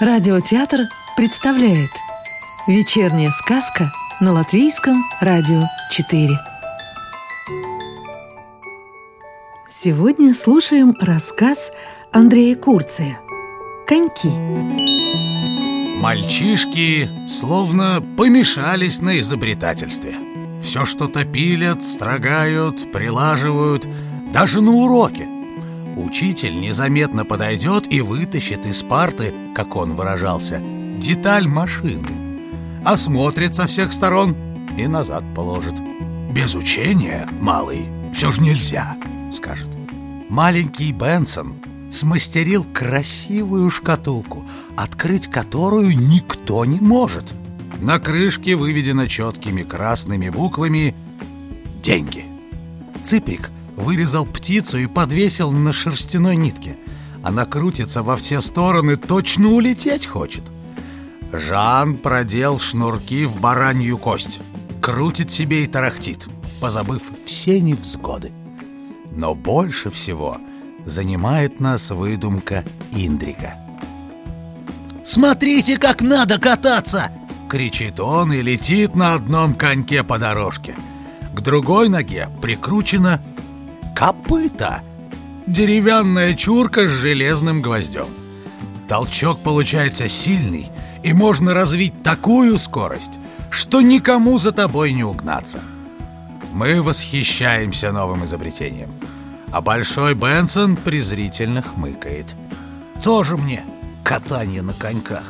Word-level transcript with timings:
Радиотеатр 0.00 0.82
представляет 1.16 1.90
Вечерняя 2.68 3.30
сказка 3.30 3.90
на 4.20 4.30
Латвийском 4.30 4.94
радио 5.20 5.60
4 5.90 6.28
Сегодня 9.68 10.34
слушаем 10.34 10.94
рассказ 11.00 11.72
Андрея 12.12 12.54
Курция 12.54 13.18
«Коньки» 13.88 14.28
Мальчишки 15.98 17.10
словно 17.26 18.00
помешались 18.16 19.00
на 19.00 19.18
изобретательстве. 19.18 20.14
Все 20.62 20.84
что-то 20.84 21.24
пилят, 21.24 21.82
строгают, 21.82 22.92
прилаживают 22.92 23.84
Даже 24.32 24.60
на 24.60 24.70
уроке 24.70 25.37
Учитель 25.98 26.60
незаметно 26.60 27.24
подойдет 27.24 27.92
и 27.92 28.00
вытащит 28.00 28.64
из 28.66 28.84
парты, 28.84 29.34
как 29.52 29.74
он 29.74 29.94
выражался, 29.94 30.62
деталь 30.96 31.48
машины. 31.48 32.80
Осмотрит 32.84 33.56
со 33.56 33.66
всех 33.66 33.92
сторон 33.92 34.36
и 34.78 34.86
назад 34.86 35.24
положит. 35.34 35.74
«Без 36.30 36.54
учения, 36.54 37.26
малый, 37.40 37.88
все 38.14 38.30
же 38.30 38.42
нельзя»,— 38.42 38.96
скажет. 39.32 39.68
Маленький 40.28 40.92
Бенсон 40.92 41.56
смастерил 41.90 42.64
красивую 42.72 43.68
шкатулку, 43.68 44.46
открыть 44.76 45.26
которую 45.26 45.98
никто 45.98 46.64
не 46.64 46.78
может. 46.78 47.34
На 47.80 47.98
крышке 47.98 48.54
выведено 48.54 49.08
четкими 49.08 49.64
красными 49.64 50.28
буквами 50.28 50.94
«Деньги». 51.82 52.24
Цыпик 53.02 53.50
вырезал 53.78 54.26
птицу 54.26 54.78
и 54.78 54.86
подвесил 54.86 55.52
на 55.52 55.72
шерстяной 55.72 56.36
нитке. 56.36 56.76
Она 57.22 57.44
крутится 57.46 58.02
во 58.02 58.16
все 58.16 58.40
стороны, 58.40 58.96
точно 58.96 59.48
улететь 59.48 60.06
хочет. 60.06 60.42
Жан 61.32 61.96
продел 61.96 62.58
шнурки 62.58 63.24
в 63.24 63.40
баранью 63.40 63.98
кость. 63.98 64.40
Крутит 64.80 65.30
себе 65.30 65.64
и 65.64 65.66
тарахтит, 65.66 66.28
позабыв 66.60 67.02
все 67.26 67.60
невзгоды. 67.60 68.32
Но 69.10 69.34
больше 69.34 69.90
всего 69.90 70.38
занимает 70.84 71.60
нас 71.60 71.90
выдумка 71.90 72.64
Индрика. 72.92 73.56
«Смотрите, 75.04 75.78
как 75.78 76.02
надо 76.02 76.38
кататься!»— 76.38 77.10
кричит 77.50 77.98
он 77.98 78.32
и 78.32 78.42
летит 78.42 78.94
на 78.94 79.14
одном 79.14 79.54
коньке 79.54 80.02
по 80.02 80.18
дорожке. 80.18 80.76
К 81.34 81.40
другой 81.40 81.88
ноге 81.88 82.28
прикручена 82.42 83.22
копыта. 83.98 84.82
Деревянная 85.48 86.34
чурка 86.34 86.86
с 86.86 86.90
железным 86.90 87.60
гвоздем. 87.60 88.06
Толчок 88.88 89.40
получается 89.40 90.08
сильный, 90.08 90.70
и 91.02 91.12
можно 91.12 91.52
развить 91.52 92.04
такую 92.04 92.60
скорость, 92.60 93.18
что 93.50 93.80
никому 93.80 94.38
за 94.38 94.52
тобой 94.52 94.92
не 94.92 95.02
угнаться. 95.02 95.58
Мы 96.52 96.80
восхищаемся 96.80 97.90
новым 97.90 98.24
изобретением. 98.24 98.92
А 99.50 99.60
Большой 99.60 100.14
Бенсон 100.14 100.76
презрительно 100.76 101.62
хмыкает. 101.62 102.36
Тоже 103.02 103.36
мне 103.36 103.64
катание 104.04 104.62
на 104.62 104.74
коньках. 104.74 105.24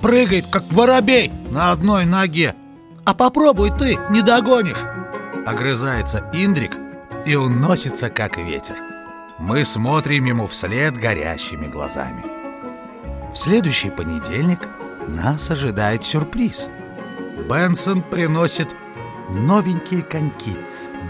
Прыгает, 0.00 0.46
как 0.50 0.64
воробей, 0.72 1.30
на 1.50 1.70
одной 1.70 2.06
ноге. 2.06 2.54
А 3.04 3.12
попробуй 3.12 3.70
ты, 3.78 3.98
не 4.10 4.22
догонишь. 4.22 4.82
Огрызается 5.46 6.30
Индрик, 6.32 6.72
и 7.26 7.34
уносится, 7.34 8.10
как 8.10 8.36
ветер. 8.36 8.76
Мы 9.38 9.64
смотрим 9.64 10.24
ему 10.24 10.46
вслед 10.46 10.96
горящими 10.96 11.66
глазами. 11.66 12.24
В 13.32 13.36
следующий 13.36 13.90
понедельник 13.90 14.60
нас 15.08 15.50
ожидает 15.50 16.04
сюрприз. 16.04 16.68
Бенсон 17.48 18.02
приносит 18.02 18.68
новенькие 19.30 20.02
коньки, 20.02 20.56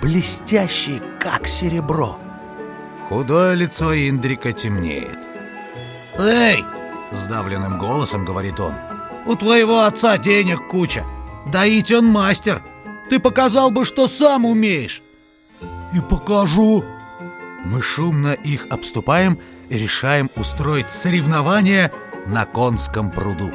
блестящие, 0.01 1.03
как 1.21 1.47
серебро. 1.47 2.19
Худое 3.09 3.55
лицо 3.55 3.95
Индрика 3.95 4.53
темнеет. 4.53 5.19
«Эй!»— 6.19 6.65
сдавленным 7.13 7.79
голосом 7.79 8.25
говорит 8.25 8.59
он. 8.59 8.75
«У 9.27 9.35
твоего 9.35 9.81
отца 9.81 10.17
денег 10.17 10.69
куча. 10.69 11.05
Доить 11.47 11.93
он 11.93 12.07
мастер. 12.07 12.63
Ты 13.11 13.19
показал 13.21 13.71
бы, 13.71 13.85
что 13.85 14.09
сам 14.09 14.47
умеешь» 14.47 15.03
и 15.95 16.01
покажу!» 16.01 16.85
Мы 17.65 17.81
шумно 17.81 18.33
их 18.33 18.67
обступаем 18.69 19.39
и 19.71 19.79
решаем 19.79 20.31
устроить 20.37 20.91
соревнование 20.91 21.91
на 22.27 22.45
конском 22.45 23.11
пруду. 23.11 23.53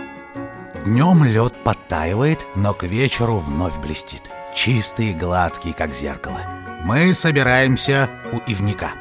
Днем 0.86 1.24
лед 1.24 1.54
подтаивает, 1.64 2.46
но 2.56 2.74
к 2.74 2.84
вечеру 2.84 3.38
вновь 3.38 3.78
блестит. 3.80 4.24
Чистый 4.56 5.12
и 5.12 5.14
гладкий, 5.14 5.74
как 5.74 5.94
зеркало. 5.94 6.40
Мы 6.84 7.14
собираемся 7.14 8.10
у 8.32 8.38
ивника. 8.50 8.92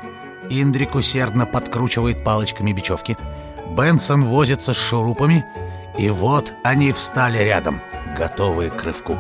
Индрик 0.50 0.94
усердно 0.94 1.46
подкручивает 1.46 2.24
палочками 2.24 2.72
бечевки. 2.72 3.16
Бенсон 3.76 4.24
возится 4.24 4.74
с 4.74 4.76
шурупами. 4.76 5.46
И 5.96 6.10
вот 6.10 6.52
они 6.64 6.92
встали 6.92 7.38
рядом, 7.38 7.80
готовые 8.16 8.70
к 8.70 8.82
рывку. 8.84 9.18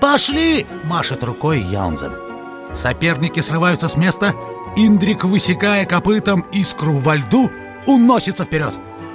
«Пошли!»– 0.00 0.66
машет 0.84 1.24
рукой 1.24 1.60
Яунзем. 1.60 2.29
Соперники 2.74 3.40
срываются 3.40 3.88
с 3.88 3.96
места. 3.96 4.34
Индрик, 4.76 5.24
высекая 5.24 5.84
копытом 5.86 6.46
искру 6.52 6.96
во 6.96 7.16
льду, 7.16 7.50
уносится 7.86 8.44
вперед. 8.44 8.74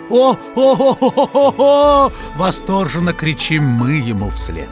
«О, 0.10 0.34
о, 0.34 0.38
о, 0.56 0.98
о, 1.00 1.30
о, 1.34 1.54
о!» 1.58 2.12
Восторженно 2.36 3.14
кричим 3.14 3.64
мы 3.64 3.94
ему 3.94 4.30
вслед. 4.30 4.70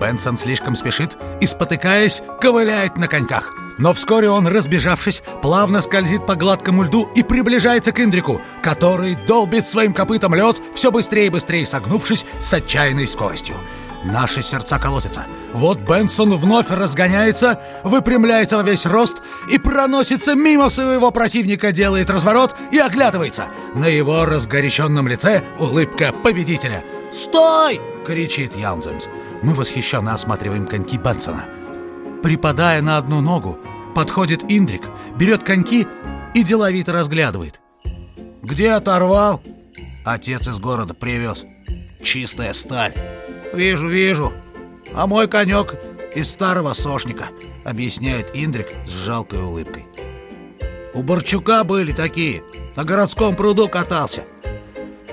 Бенсон 0.00 0.36
слишком 0.36 0.76
спешит 0.76 1.18
и, 1.40 1.46
спотыкаясь, 1.46 2.22
ковыляет 2.40 2.96
на 2.96 3.08
коньках. 3.08 3.54
Но 3.78 3.94
вскоре 3.94 4.30
он, 4.30 4.46
разбежавшись, 4.46 5.22
плавно 5.42 5.80
скользит 5.80 6.26
по 6.26 6.34
гладкому 6.34 6.82
льду 6.84 7.08
и 7.14 7.22
приближается 7.22 7.92
к 7.92 8.00
Индрику, 8.00 8.40
который 8.62 9.16
долбит 9.26 9.66
своим 9.66 9.94
копытом 9.94 10.34
лед, 10.34 10.60
все 10.74 10.90
быстрее 10.90 11.26
и 11.26 11.30
быстрее 11.30 11.66
согнувшись 11.66 12.26
с 12.40 12.52
отчаянной 12.52 13.06
скоростью. 13.06 13.56
Наши 14.04 14.40
сердца 14.40 14.78
колотятся. 14.78 15.26
Вот 15.52 15.80
Бенсон 15.80 16.34
вновь 16.36 16.70
разгоняется, 16.70 17.60
выпрямляется 17.84 18.56
во 18.56 18.62
весь 18.62 18.86
рост 18.86 19.16
и 19.50 19.58
проносится 19.58 20.34
мимо 20.34 20.70
своего 20.70 21.10
противника, 21.10 21.70
делает 21.70 22.08
разворот 22.08 22.56
и 22.72 22.78
оглядывается. 22.78 23.48
На 23.74 23.86
его 23.86 24.24
разгоряченном 24.24 25.06
лице 25.06 25.42
улыбка 25.58 26.12
победителя. 26.12 26.82
«Стой!»— 27.12 27.80
кричит 28.06 28.56
Яунземс. 28.56 29.08
Мы 29.42 29.52
восхищенно 29.52 30.14
осматриваем 30.14 30.66
коньки 30.66 30.96
Бенсона. 30.96 31.44
Припадая 32.22 32.80
на 32.80 32.96
одну 32.96 33.20
ногу, 33.20 33.58
подходит 33.94 34.44
Индрик, 34.50 34.82
берет 35.16 35.42
коньки 35.42 35.86
и 36.34 36.42
деловито 36.42 36.92
разглядывает. 36.92 37.60
«Где 38.42 38.72
оторвал?» 38.72 39.42
Отец 40.04 40.46
из 40.46 40.58
города 40.58 40.94
привез. 40.94 41.44
«Чистая 42.02 42.54
сталь». 42.54 42.94
«Вижу, 43.52 43.88
вижу. 43.88 44.32
А 44.94 45.06
мой 45.06 45.28
конек 45.28 45.74
из 46.14 46.30
старого 46.30 46.72
сошника»,— 46.72 47.28
объясняет 47.64 48.30
Индрик 48.34 48.68
с 48.86 48.90
жалкой 48.90 49.40
улыбкой. 49.40 49.86
«У 50.94 51.02
Борчука 51.02 51.64
были 51.64 51.92
такие. 51.92 52.42
На 52.76 52.84
городском 52.84 53.36
пруду 53.36 53.68
катался». 53.68 54.24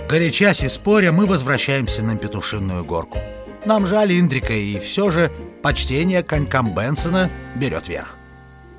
Горячась 0.09 0.63
и 0.63 0.69
споря, 0.69 1.11
мы 1.11 1.25
возвращаемся 1.25 2.03
на 2.03 2.15
Петушинную 2.15 2.85
горку. 2.85 3.19
Нам 3.65 3.85
жаль 3.85 4.17
Индрика, 4.17 4.53
и 4.53 4.79
все 4.79 5.11
же 5.11 5.29
почтение 5.61 6.23
конькам 6.23 6.73
Бенсона 6.73 7.29
берет 7.55 7.89
верх. 7.89 8.15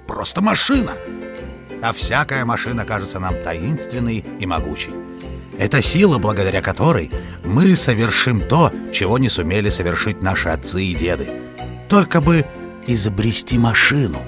Просто 0.07 0.41
машина! 0.41 0.93
А 1.83 1.93
всякая 1.93 2.47
машина 2.47 2.87
кажется 2.87 3.21
нам 3.21 3.35
таинственной 3.45 4.25
и 4.41 4.47
могучей. 4.47 4.95
Это 5.59 5.83
сила, 5.83 6.19
благодаря 6.19 6.63
которой 6.63 7.11
мы 7.45 7.75
совершим 7.75 8.41
то, 8.41 8.73
чего 8.93 9.19
не 9.19 9.29
сумели 9.29 9.69
совершить 9.71 10.23
наши 10.23 10.49
отцы 10.51 10.85
и 10.85 10.95
деды. 10.95 11.29
Только 11.89 12.21
бы 12.21 12.47
изобрести 12.87 13.59
машину. 13.59 14.19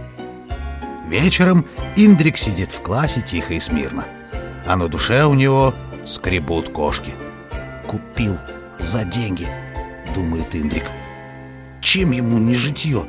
Вечером 1.09 1.67
Индрик 1.95 2.37
сидит 2.37 2.73
в 2.73 2.81
классе 2.83 3.21
тихо 3.21 3.55
и 3.55 3.61
смирно, 3.61 4.05
а 4.67 4.77
на 4.77 4.89
душе 4.89 5.25
у 5.25 5.35
него 5.35 5.73
скребут 6.05 6.71
кошки. 6.71 7.15
«Купил 7.87 8.37
за 8.81 9.05
деньги»,— 9.05 9.49
думает 10.15 10.55
Индрик. 10.55 10.85
«Чем 11.81 12.11
ему 12.11 12.39
не 12.39 12.55
житье, 12.55 13.07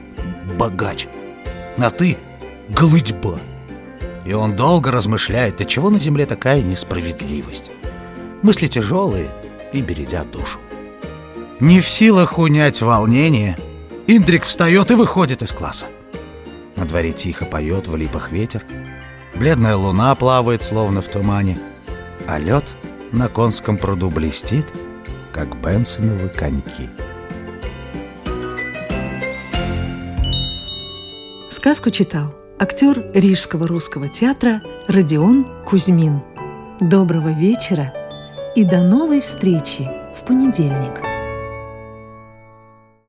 богач? 0.57 1.07
А 1.77 1.89
ты— 1.89 2.17
голытьба!» 2.69 3.39
И 4.25 4.33
он 4.33 4.55
долго 4.55 4.91
размышляет, 4.91 5.59
от 5.61 5.67
чего 5.67 5.89
на 5.89 5.99
земле 5.99 6.25
такая 6.25 6.61
несправедливость. 6.61 7.71
Мысли 8.41 8.67
тяжелые 8.67 9.29
и 9.71 9.81
бередят 9.81 10.31
душу. 10.31 10.59
Не 11.59 11.79
в 11.79 11.87
силах 11.87 12.39
унять 12.39 12.81
волнение, 12.81 13.57
Индрик 14.07 14.43
встает 14.43 14.89
и 14.89 14.95
выходит 14.95 15.43
из 15.43 15.51
класса. 15.51 15.85
На 16.75 16.85
дворе 16.85 17.13
тихо 17.13 17.45
поет 17.45 17.87
в 17.87 17.95
липах 17.95 18.31
ветер, 18.31 18.63
бледная 19.35 19.75
луна 19.75 20.15
плавает, 20.15 20.63
словно 20.63 21.03
в 21.03 21.07
тумане, 21.07 21.59
а 22.27 22.39
лед 22.39 22.63
на 23.11 23.29
конском 23.29 23.77
пруду 23.77 24.09
блестит, 24.09 24.65
как 25.31 25.55
Бенсоновы 25.61 26.29
коньки. 26.29 26.89
Сказку 31.51 31.91
читал 31.91 32.33
актер 32.59 33.05
Рижского 33.13 33.67
русского 33.67 34.07
театра 34.07 34.63
Родион 34.87 35.45
Кузьмин. 35.63 36.21
Доброго 36.79 37.29
вечера! 37.29 38.00
И 38.53 38.65
до 38.65 38.83
новой 38.83 39.21
встречи 39.21 39.89
в 40.13 40.25
понедельник. 40.25 41.10